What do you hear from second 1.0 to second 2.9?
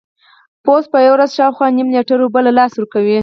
یوه ورځ شاوخوا نیم لیټر اوبه له لاسه